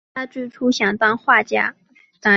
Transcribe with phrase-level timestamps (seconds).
[0.15, 1.75] 他最初想当画家。